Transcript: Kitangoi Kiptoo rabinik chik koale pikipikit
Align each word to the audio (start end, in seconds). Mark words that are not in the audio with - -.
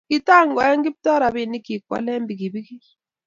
Kitangoi 0.09 0.75
Kiptoo 0.83 1.19
rabinik 1.23 1.63
chik 1.67 1.81
koale 1.87 2.13
pikipikit 2.27 2.83